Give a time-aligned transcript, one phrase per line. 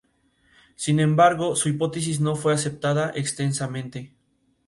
[0.75, 4.15] Sin embargo, su hipótesis no fue aceptada extensamente.